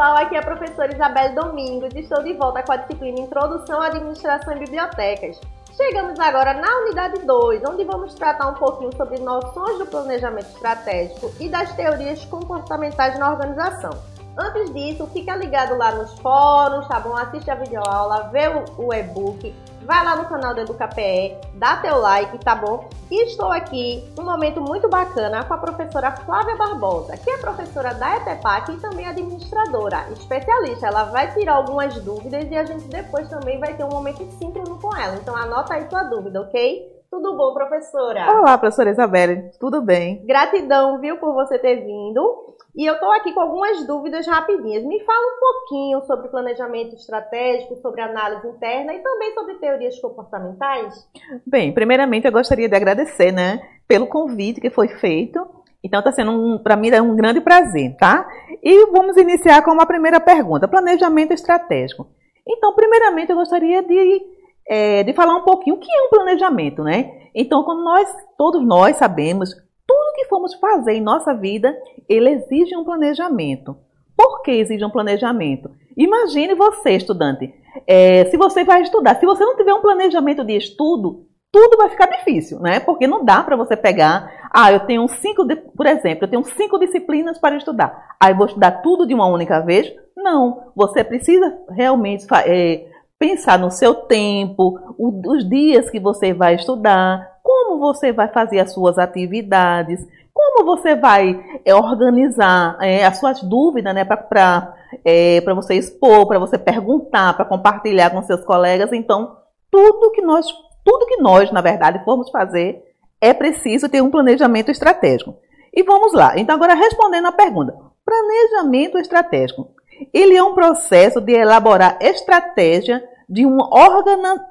pessoal, 0.00 0.16
aqui 0.16 0.34
é 0.34 0.38
a 0.38 0.42
professora 0.42 0.94
Isabelle 0.94 1.34
Domingos 1.34 1.92
e 1.94 2.00
estou 2.00 2.22
de 2.22 2.32
volta 2.32 2.62
com 2.62 2.72
a 2.72 2.76
disciplina 2.76 3.20
Introdução 3.20 3.82
à 3.82 3.88
Administração 3.88 4.56
e 4.56 4.60
Bibliotecas. 4.60 5.38
Chegamos 5.76 6.18
agora 6.18 6.54
na 6.54 6.74
unidade 6.78 7.20
2, 7.26 7.62
onde 7.68 7.84
vamos 7.84 8.14
tratar 8.14 8.48
um 8.48 8.54
pouquinho 8.54 8.96
sobre 8.96 9.18
noções 9.18 9.76
do 9.76 9.84
planejamento 9.84 10.46
estratégico 10.46 11.30
e 11.38 11.50
das 11.50 11.74
teorias 11.74 12.24
comportamentais 12.24 13.18
na 13.18 13.30
organização. 13.30 13.90
Antes 14.38 14.72
disso, 14.72 15.06
fica 15.08 15.36
ligado 15.36 15.76
lá 15.76 15.92
nos 15.92 16.18
fóruns, 16.20 16.88
tá 16.88 16.98
bom? 16.98 17.14
Assiste 17.14 17.50
a 17.50 17.56
videoaula, 17.56 18.30
vê 18.32 18.48
o 18.78 18.94
e-book, 18.94 19.54
vai 19.82 20.04
lá 20.04 20.16
no 20.16 20.26
canal 20.26 20.54
do 20.54 20.60
EducaPE, 20.60 21.36
dá 21.54 21.76
teu 21.76 21.98
like, 21.98 22.38
tá 22.38 22.54
bom? 22.54 22.88
E 23.10 23.24
estou 23.24 23.50
aqui 23.50 24.04
num 24.16 24.24
momento 24.24 24.60
muito 24.60 24.88
bacana 24.88 25.44
com 25.44 25.54
a 25.54 25.58
professora 25.58 26.12
Flávia 26.12 26.56
Barbosa, 26.56 27.16
que 27.16 27.30
é 27.30 27.38
professora 27.38 27.94
da 27.94 28.16
ETEPAC 28.16 28.72
e 28.72 28.76
também 28.76 29.06
administradora, 29.06 30.06
especialista. 30.12 30.86
Ela 30.86 31.04
vai 31.04 31.32
tirar 31.34 31.54
algumas 31.54 31.94
dúvidas 31.96 32.50
e 32.50 32.56
a 32.56 32.64
gente 32.64 32.84
depois 32.84 33.28
também 33.28 33.58
vai 33.58 33.74
ter 33.74 33.84
um 33.84 33.90
momento 33.90 34.30
síncrono 34.38 34.78
com 34.78 34.94
ela. 34.96 35.16
Então 35.16 35.36
anota 35.36 35.74
aí 35.74 35.84
tua 35.86 36.04
dúvida, 36.04 36.40
ok? 36.40 36.99
Tudo 37.10 37.36
bom, 37.36 37.52
professora? 37.52 38.38
Olá, 38.38 38.56
professora 38.56 38.90
Isabelle, 38.90 39.50
tudo 39.58 39.82
bem? 39.82 40.24
Gratidão, 40.24 41.00
viu, 41.00 41.16
por 41.16 41.34
você 41.34 41.58
ter 41.58 41.84
vindo. 41.84 42.54
E 42.72 42.86
eu 42.86 42.94
estou 42.94 43.10
aqui 43.10 43.32
com 43.32 43.40
algumas 43.40 43.84
dúvidas 43.84 44.28
rapidinhas. 44.28 44.84
Me 44.84 45.00
fala 45.04 45.18
um 45.18 45.40
pouquinho 45.40 46.00
sobre 46.02 46.28
planejamento 46.28 46.94
estratégico, 46.94 47.74
sobre 47.82 48.00
análise 48.00 48.46
interna 48.46 48.94
e 48.94 49.00
também 49.00 49.34
sobre 49.34 49.54
teorias 49.54 49.98
comportamentais. 49.98 51.04
Bem, 51.44 51.74
primeiramente 51.74 52.28
eu 52.28 52.32
gostaria 52.32 52.68
de 52.68 52.76
agradecer, 52.76 53.32
né, 53.32 53.60
pelo 53.88 54.06
convite 54.06 54.60
que 54.60 54.70
foi 54.70 54.86
feito. 54.86 55.44
Então 55.82 55.98
está 55.98 56.12
sendo 56.12 56.30
um, 56.30 56.58
para 56.58 56.76
mim 56.76 56.90
é 56.90 57.02
um 57.02 57.16
grande 57.16 57.40
prazer, 57.40 57.96
tá? 57.96 58.24
E 58.62 58.86
vamos 58.92 59.16
iniciar 59.16 59.62
com 59.62 59.72
uma 59.72 59.86
primeira 59.86 60.20
pergunta: 60.20 60.68
planejamento 60.68 61.32
estratégico. 61.32 62.06
Então, 62.46 62.74
primeiramente 62.74 63.30
eu 63.30 63.36
gostaria 63.36 63.82
de 63.82 64.22
é, 64.68 65.02
de 65.02 65.12
falar 65.12 65.36
um 65.36 65.42
pouquinho 65.42 65.76
o 65.76 65.78
que 65.78 65.90
é 65.90 66.02
um 66.02 66.10
planejamento, 66.10 66.82
né? 66.82 67.28
Então, 67.34 67.62
quando 67.64 67.82
nós, 67.82 68.08
todos 68.36 68.64
nós 68.64 68.96
sabemos, 68.96 69.50
tudo 69.86 70.14
que 70.14 70.26
formos 70.26 70.54
fazer 70.54 70.92
em 70.92 71.00
nossa 71.00 71.34
vida, 71.34 71.76
ele 72.08 72.30
exige 72.30 72.76
um 72.76 72.84
planejamento. 72.84 73.76
Por 74.16 74.42
que 74.42 74.50
exige 74.50 74.84
um 74.84 74.90
planejamento? 74.90 75.70
Imagine 75.96 76.54
você, 76.54 76.92
estudante, 76.92 77.52
é, 77.86 78.24
se 78.26 78.36
você 78.36 78.64
vai 78.64 78.82
estudar, 78.82 79.16
se 79.16 79.26
você 79.26 79.44
não 79.44 79.56
tiver 79.56 79.74
um 79.74 79.80
planejamento 79.80 80.44
de 80.44 80.56
estudo, 80.56 81.26
tudo 81.52 81.76
vai 81.76 81.88
ficar 81.88 82.06
difícil, 82.06 82.60
né? 82.60 82.78
Porque 82.80 83.06
não 83.06 83.24
dá 83.24 83.42
para 83.42 83.56
você 83.56 83.76
pegar, 83.76 84.30
ah, 84.52 84.72
eu 84.72 84.80
tenho 84.80 85.06
cinco, 85.08 85.44
por 85.76 85.86
exemplo, 85.86 86.24
eu 86.24 86.30
tenho 86.30 86.44
cinco 86.44 86.78
disciplinas 86.78 87.38
para 87.38 87.56
estudar. 87.56 88.14
Aí 88.20 88.32
eu 88.32 88.36
vou 88.36 88.46
estudar 88.46 88.82
tudo 88.82 89.06
de 89.06 89.14
uma 89.14 89.26
única 89.26 89.60
vez? 89.60 89.92
Não, 90.16 90.72
você 90.76 91.02
precisa 91.02 91.58
realmente 91.70 92.24
é, 92.46 92.86
pensar 93.20 93.58
no 93.58 93.70
seu 93.70 93.94
tempo, 93.94 94.80
os 94.98 95.46
dias 95.46 95.90
que 95.90 96.00
você 96.00 96.32
vai 96.32 96.54
estudar, 96.54 97.38
como 97.42 97.78
você 97.78 98.12
vai 98.12 98.28
fazer 98.28 98.60
as 98.60 98.72
suas 98.72 98.98
atividades, 98.98 100.00
como 100.32 100.64
você 100.64 100.96
vai 100.96 101.38
é, 101.66 101.74
organizar 101.74 102.78
é, 102.80 103.04
as 103.04 103.18
suas 103.18 103.42
dúvidas 103.42 103.94
né, 103.94 104.06
para 104.06 104.74
é, 105.04 105.42
você 105.54 105.74
expor, 105.74 106.26
para 106.26 106.38
você 106.38 106.56
perguntar, 106.56 107.34
para 107.34 107.44
compartilhar 107.44 108.08
com 108.08 108.22
seus 108.22 108.42
colegas. 108.42 108.90
Então, 108.90 109.36
tudo 109.70 110.12
que 110.12 110.22
nós, 110.22 110.46
tudo 110.82 111.06
que 111.06 111.18
nós, 111.18 111.52
na 111.52 111.60
verdade, 111.60 112.02
formos 112.06 112.30
fazer, 112.30 112.82
é 113.20 113.34
preciso 113.34 113.90
ter 113.90 114.00
um 114.00 114.10
planejamento 114.10 114.70
estratégico. 114.70 115.36
E 115.74 115.82
vamos 115.82 116.14
lá. 116.14 116.38
Então, 116.38 116.54
agora 116.54 116.72
respondendo 116.72 117.26
à 117.26 117.32
pergunta. 117.32 117.76
Planejamento 118.02 118.96
estratégico. 118.96 119.68
Ele 120.14 120.34
é 120.34 120.42
um 120.42 120.54
processo 120.54 121.20
de 121.20 121.32
elaborar 121.32 121.98
estratégia 122.00 123.09
de 123.30 123.46
uma 123.46 123.70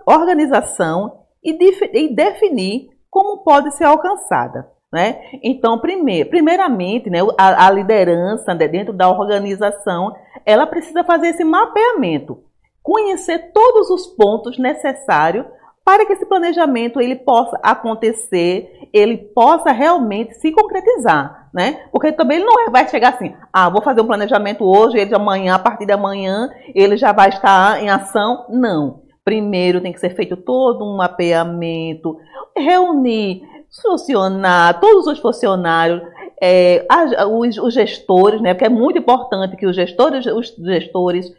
organização 0.05 1.25
e, 1.43 1.51
e 1.93 2.15
definir 2.15 2.87
como 3.11 3.43
pode 3.43 3.75
ser 3.75 3.83
alcançada. 3.83 4.69
Né? 4.91 5.19
Então, 5.43 5.79
primeir, 5.79 6.29
primeiramente, 6.29 7.09
né, 7.09 7.19
a, 7.37 7.67
a 7.67 7.69
liderança 7.69 8.55
né, 8.55 8.67
dentro 8.67 8.93
da 8.93 9.09
organização, 9.09 10.15
ela 10.45 10.65
precisa 10.65 11.03
fazer 11.03 11.27
esse 11.27 11.43
mapeamento, 11.43 12.41
conhecer 12.81 13.51
todos 13.51 13.89
os 13.91 14.07
pontos 14.07 14.57
necessários 14.57 15.45
para 15.89 16.05
que 16.05 16.13
esse 16.13 16.25
planejamento 16.27 17.01
ele 17.01 17.15
possa 17.15 17.59
acontecer, 17.63 18.87
ele 18.93 19.17
possa 19.17 19.71
realmente 19.71 20.35
se 20.35 20.51
concretizar, 20.51 21.49
né? 21.51 21.81
Porque 21.91 22.11
também 22.11 22.37
ele 22.37 22.45
não 22.45 22.61
é, 22.61 22.69
vai 22.69 22.87
chegar 22.87 23.15
assim, 23.15 23.33
ah, 23.51 23.67
vou 23.69 23.81
fazer 23.81 23.99
um 23.99 24.05
planejamento 24.05 24.63
hoje, 24.63 24.99
ele 24.99 25.07
de 25.07 25.15
amanhã, 25.15 25.55
a 25.55 25.59
partir 25.59 25.87
de 25.87 25.91
amanhã, 25.91 26.47
ele 26.75 26.95
já 26.95 27.11
vai 27.11 27.29
estar 27.29 27.81
em 27.81 27.89
ação. 27.89 28.45
Não. 28.49 29.01
Primeiro 29.25 29.81
tem 29.81 29.91
que 29.91 29.99
ser 29.99 30.11
feito 30.11 30.37
todo 30.37 30.85
um 30.85 30.95
mapeamento, 30.95 32.19
reunir, 32.55 33.41
funcionar, 33.81 34.79
todos 34.79 35.07
os 35.07 35.17
funcionários, 35.17 36.03
é, 36.39 36.85
os, 37.31 37.57
os, 37.57 37.73
gestores, 37.73 38.39
né? 38.41 38.53
Porque 38.53 38.65
é 38.65 38.69
muito 38.69 38.99
importante 38.99 39.57
que 39.57 39.65
os 39.65 39.75
gestores, 39.75 40.23
os 40.27 40.55
gestores 40.55 41.33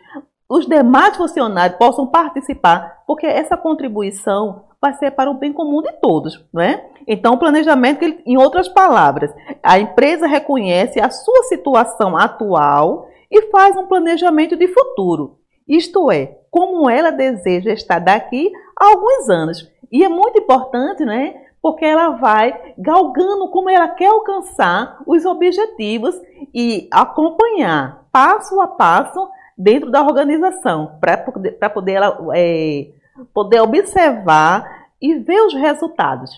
os 0.50 0.66
demais 0.66 1.16
funcionários 1.16 1.78
possam 1.78 2.08
participar, 2.08 3.04
porque 3.06 3.24
essa 3.24 3.56
contribuição 3.56 4.64
vai 4.82 4.92
ser 4.94 5.12
para 5.12 5.30
o 5.30 5.34
bem 5.34 5.52
comum 5.52 5.80
de 5.80 5.92
todos, 6.00 6.44
não 6.52 6.60
é? 6.60 6.90
Então, 7.06 7.34
o 7.34 7.38
planejamento, 7.38 8.04
em 8.26 8.36
outras 8.36 8.68
palavras, 8.68 9.32
a 9.62 9.78
empresa 9.78 10.26
reconhece 10.26 10.98
a 10.98 11.08
sua 11.08 11.44
situação 11.44 12.16
atual 12.16 13.06
e 13.30 13.42
faz 13.52 13.76
um 13.76 13.86
planejamento 13.86 14.56
de 14.56 14.66
futuro. 14.66 15.38
Isto 15.68 16.10
é, 16.10 16.38
como 16.50 16.90
ela 16.90 17.12
deseja 17.12 17.72
estar 17.72 18.00
daqui 18.00 18.50
a 18.76 18.86
alguns 18.86 19.28
anos. 19.28 19.70
E 19.92 20.02
é 20.02 20.08
muito 20.08 20.40
importante, 20.40 21.04
né? 21.04 21.34
Porque 21.62 21.84
ela 21.84 22.10
vai 22.10 22.74
galgando 22.76 23.48
como 23.50 23.70
ela 23.70 23.86
quer 23.86 24.08
alcançar 24.08 25.00
os 25.06 25.24
objetivos 25.24 26.20
e 26.52 26.88
acompanhar 26.90 28.08
passo 28.10 28.60
a 28.60 28.66
passo 28.66 29.28
dentro 29.60 29.90
da 29.90 30.02
organização, 30.02 30.98
para 31.00 31.18
poder, 31.18 31.52
poder, 31.72 31.92
ela, 31.92 32.18
é, 32.34 32.88
poder 33.34 33.60
observar 33.60 34.88
e 35.00 35.14
ver 35.14 35.42
os 35.42 35.54
resultados. 35.54 36.30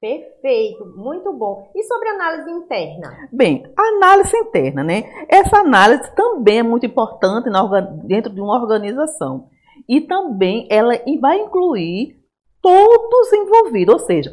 Perfeito, 0.00 0.84
muito 0.96 1.32
bom. 1.32 1.70
E 1.74 1.82
sobre 1.84 2.08
análise 2.08 2.50
interna? 2.50 3.28
Bem, 3.32 3.62
análise 3.76 4.36
interna, 4.36 4.82
né? 4.82 5.04
Essa 5.28 5.58
análise 5.58 6.12
também 6.14 6.58
é 6.58 6.62
muito 6.62 6.84
importante 6.84 7.48
na, 7.48 7.62
dentro 7.80 8.32
de 8.32 8.40
uma 8.40 8.60
organização. 8.60 9.48
E 9.88 10.00
também 10.00 10.66
ela 10.70 10.92
vai 11.20 11.38
incluir 11.38 12.16
todos 12.60 13.32
envolvidos, 13.32 13.94
ou 13.94 14.00
seja, 14.00 14.32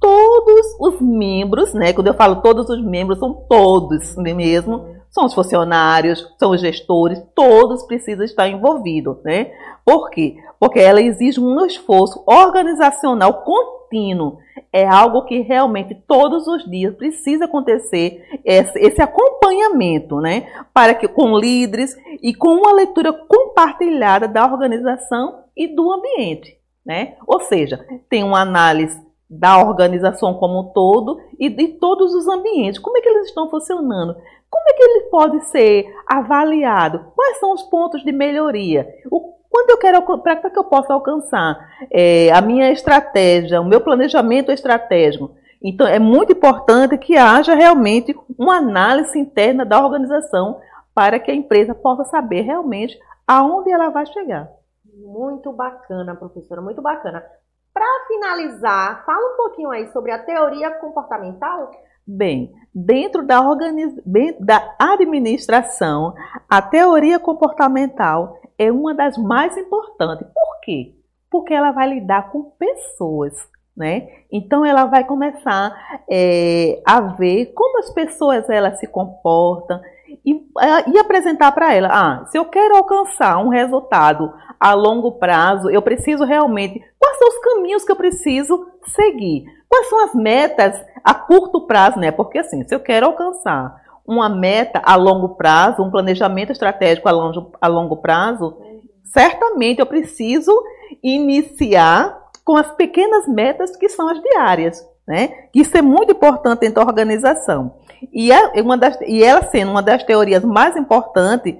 todos 0.00 0.76
os 0.80 1.00
membros, 1.00 1.74
né? 1.74 1.92
Quando 1.92 2.06
eu 2.06 2.14
falo 2.14 2.40
todos 2.40 2.68
os 2.70 2.82
membros, 2.82 3.18
são 3.18 3.34
todos 3.48 4.16
mesmo, 4.16 4.86
são 5.10 5.24
os 5.24 5.34
funcionários, 5.34 6.26
são 6.38 6.52
os 6.52 6.60
gestores, 6.60 7.20
todos 7.34 7.82
precisam 7.82 8.24
estar 8.24 8.48
envolvidos, 8.48 9.22
né? 9.24 9.52
Por 9.84 10.08
quê? 10.10 10.36
Porque 10.58 10.78
ela 10.78 11.00
exige 11.00 11.40
um 11.40 11.64
esforço 11.66 12.22
organizacional 12.26 13.42
contínuo. 13.42 14.38
É 14.72 14.86
algo 14.86 15.24
que 15.24 15.40
realmente 15.40 15.96
todos 16.06 16.46
os 16.46 16.64
dias 16.70 16.94
precisa 16.94 17.46
acontecer 17.46 18.24
esse, 18.44 18.78
esse 18.78 19.02
acompanhamento, 19.02 20.20
né? 20.20 20.46
Para 20.72 20.94
que 20.94 21.08
com 21.08 21.36
líderes 21.36 21.96
e 22.22 22.32
com 22.32 22.50
uma 22.54 22.72
leitura 22.72 23.12
compartilhada 23.12 24.28
da 24.28 24.44
organização 24.44 25.44
e 25.56 25.66
do 25.66 25.92
ambiente, 25.92 26.56
né? 26.86 27.14
Ou 27.26 27.40
seja, 27.40 27.84
tem 28.08 28.22
uma 28.22 28.40
análise 28.40 29.09
da 29.30 29.58
organização 29.58 30.34
como 30.34 30.60
um 30.60 30.72
todo 30.72 31.20
e 31.38 31.48
de 31.48 31.68
todos 31.68 32.12
os 32.14 32.26
ambientes. 32.26 32.80
Como 32.80 32.98
é 32.98 33.00
que 33.00 33.08
eles 33.08 33.28
estão 33.28 33.48
funcionando? 33.48 34.16
Como 34.50 34.68
é 34.68 34.72
que 34.72 34.82
ele 34.82 35.00
pode 35.02 35.44
ser 35.46 35.86
avaliado? 36.04 37.12
Quais 37.14 37.38
são 37.38 37.52
os 37.52 37.62
pontos 37.62 38.02
de 38.02 38.10
melhoria? 38.10 38.88
O, 39.08 39.34
quando 39.48 39.70
eu 39.70 39.78
quero, 39.78 40.02
para 40.18 40.50
que 40.50 40.58
eu 40.58 40.64
possa 40.64 40.92
alcançar 40.92 41.56
é, 41.92 42.32
a 42.32 42.40
minha 42.40 42.72
estratégia, 42.72 43.60
o 43.60 43.64
meu 43.64 43.80
planejamento 43.80 44.50
estratégico? 44.50 45.30
Então, 45.62 45.86
é 45.86 45.98
muito 45.98 46.32
importante 46.32 46.98
que 46.98 47.16
haja 47.16 47.54
realmente 47.54 48.16
uma 48.36 48.56
análise 48.56 49.18
interna 49.18 49.64
da 49.64 49.78
organização 49.84 50.60
para 50.94 51.20
que 51.20 51.30
a 51.30 51.34
empresa 51.34 51.74
possa 51.74 52.04
saber 52.04 52.40
realmente 52.40 52.98
aonde 53.26 53.70
ela 53.70 53.90
vai 53.90 54.06
chegar. 54.06 54.50
Muito 54.92 55.52
bacana, 55.52 56.16
professora, 56.16 56.60
muito 56.60 56.82
bacana. 56.82 57.22
Para 57.80 58.06
finalizar, 58.08 59.06
fala 59.06 59.32
um 59.32 59.36
pouquinho 59.38 59.70
aí 59.70 59.90
sobre 59.90 60.12
a 60.12 60.18
teoria 60.22 60.70
comportamental. 60.70 61.70
Bem, 62.06 62.52
dentro 62.74 63.26
da, 63.26 63.40
organiz... 63.40 63.94
da 64.38 64.76
administração, 64.78 66.12
a 66.46 66.60
teoria 66.60 67.18
comportamental 67.18 68.38
é 68.58 68.70
uma 68.70 68.92
das 68.92 69.16
mais 69.16 69.56
importantes. 69.56 70.26
Por 70.26 70.60
quê? 70.62 70.94
Porque 71.30 71.54
ela 71.54 71.70
vai 71.70 71.88
lidar 71.88 72.30
com 72.30 72.50
pessoas. 72.50 73.32
Né? 73.74 74.08
Então 74.30 74.62
ela 74.62 74.84
vai 74.84 75.04
começar 75.04 75.74
é, 76.10 76.82
a 76.86 77.00
ver 77.00 77.46
como 77.54 77.78
as 77.78 77.90
pessoas 77.94 78.46
elas 78.50 78.78
se 78.78 78.86
comportam 78.86 79.80
e 80.58 80.90
e 80.90 80.98
apresentar 80.98 81.52
para 81.52 81.74
ela, 81.74 81.88
ah, 81.90 82.26
se 82.26 82.38
eu 82.38 82.44
quero 82.44 82.76
alcançar 82.76 83.38
um 83.38 83.48
resultado 83.48 84.32
a 84.58 84.74
longo 84.74 85.12
prazo, 85.12 85.70
eu 85.70 85.80
preciso 85.80 86.24
realmente, 86.24 86.82
quais 86.98 87.18
são 87.18 87.28
os 87.28 87.38
caminhos 87.38 87.84
que 87.84 87.92
eu 87.92 87.96
preciso 87.96 88.66
seguir? 88.84 89.44
Quais 89.68 89.88
são 89.88 90.04
as 90.04 90.14
metas 90.14 90.84
a 91.04 91.14
curto 91.14 91.66
prazo, 91.66 91.98
né? 91.98 92.10
Porque 92.10 92.38
assim, 92.38 92.62
se 92.64 92.74
eu 92.74 92.80
quero 92.80 93.06
alcançar 93.06 93.74
uma 94.06 94.28
meta 94.28 94.82
a 94.84 94.96
longo 94.96 95.36
prazo, 95.36 95.82
um 95.82 95.90
planejamento 95.90 96.52
estratégico 96.52 97.08
a 97.08 97.12
longo, 97.12 97.52
a 97.60 97.68
longo 97.68 97.96
prazo, 97.98 98.56
certamente 99.04 99.78
eu 99.78 99.86
preciso 99.86 100.52
iniciar 101.02 102.18
com 102.44 102.56
as 102.56 102.70
pequenas 102.72 103.28
metas 103.28 103.76
que 103.76 103.88
são 103.88 104.08
as 104.08 104.20
diárias. 104.20 104.84
Né? 105.10 105.48
Isso 105.52 105.76
é 105.76 105.82
muito 105.82 106.12
importante 106.12 106.60
dentro 106.60 106.76
da 106.76 106.86
organização. 106.88 107.74
E, 108.12 108.30
é 108.30 108.62
uma 108.62 108.78
das, 108.78 108.96
e 109.00 109.24
ela 109.24 109.42
sendo 109.42 109.72
uma 109.72 109.82
das 109.82 110.04
teorias 110.04 110.44
mais 110.44 110.76
importantes, 110.76 111.56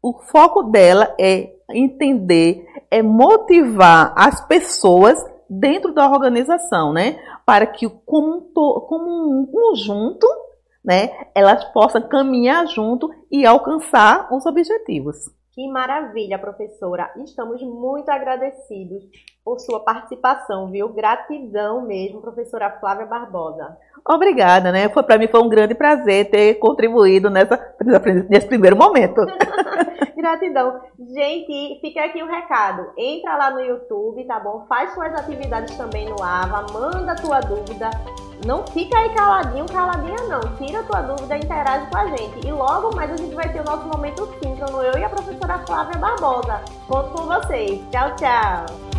o 0.00 0.12
foco 0.30 0.62
dela 0.62 1.12
é 1.18 1.50
entender, 1.70 2.64
é 2.88 3.02
motivar 3.02 4.14
as 4.16 4.46
pessoas 4.46 5.18
dentro 5.50 5.92
da 5.92 6.08
organização, 6.08 6.92
né? 6.92 7.18
Para 7.44 7.66
que 7.66 7.88
como 8.06 8.36
um, 8.36 8.80
como 8.82 9.40
um 9.40 9.46
conjunto, 9.46 10.28
né, 10.84 11.10
elas 11.34 11.64
possam 11.72 12.00
caminhar 12.02 12.64
junto 12.68 13.10
e 13.28 13.44
alcançar 13.44 14.32
os 14.32 14.46
objetivos. 14.46 15.16
Que 15.54 15.68
maravilha, 15.68 16.36
professora. 16.36 17.12
Estamos 17.24 17.62
muito 17.62 18.08
agradecidos 18.08 19.04
por 19.44 19.60
sua 19.60 19.78
participação, 19.84 20.68
viu? 20.68 20.88
Gratidão 20.88 21.86
mesmo, 21.86 22.20
professora 22.20 22.76
Flávia 22.80 23.06
Barbosa. 23.06 23.76
Obrigada, 24.04 24.72
né? 24.72 24.88
Foi 24.88 25.04
para 25.04 25.16
mim 25.16 25.28
foi 25.28 25.40
um 25.40 25.48
grande 25.48 25.76
prazer 25.76 26.28
ter 26.28 26.54
contribuído 26.54 27.30
nessa, 27.30 27.56
nesse 28.28 28.48
primeiro 28.48 28.76
momento. 28.76 29.20
Gratidão. 30.24 30.80
Gente, 30.98 31.78
fica 31.82 32.02
aqui 32.02 32.22
o 32.22 32.24
um 32.24 32.30
recado. 32.30 32.90
Entra 32.96 33.36
lá 33.36 33.50
no 33.50 33.60
YouTube, 33.60 34.24
tá 34.24 34.40
bom? 34.40 34.64
Faz 34.66 34.94
suas 34.94 35.12
atividades 35.12 35.76
também 35.76 36.08
no 36.08 36.16
AVA, 36.22 36.64
manda 36.72 37.14
tua 37.16 37.40
dúvida. 37.40 37.90
Não 38.46 38.66
fica 38.68 38.98
aí 38.98 39.14
caladinho, 39.14 39.66
caladinha 39.66 40.16
não. 40.26 40.40
Tira 40.56 40.82
tua 40.84 41.02
dúvida, 41.02 41.36
interage 41.36 41.90
com 41.90 41.98
a 41.98 42.06
gente. 42.06 42.46
E 42.46 42.50
logo 42.50 42.96
mais 42.96 43.12
a 43.12 43.16
gente 43.18 43.34
vai 43.34 43.52
ter 43.52 43.60
o 43.60 43.64
nosso 43.64 43.86
momento 43.86 44.26
síncrono, 44.42 44.82
eu 44.82 44.98
e 44.98 45.04
a 45.04 45.10
professora 45.10 45.58
Flávia 45.66 45.98
Barbosa. 45.98 46.62
Conto 46.88 47.10
com 47.10 47.26
vocês. 47.26 47.82
Tchau, 47.90 48.16
tchau. 48.16 48.93